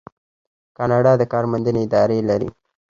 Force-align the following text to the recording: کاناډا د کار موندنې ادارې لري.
کاناډا 0.77 1.11
د 1.17 1.23
کار 1.31 1.43
موندنې 1.51 1.79
ادارې 1.85 2.19
لري. 2.29 2.49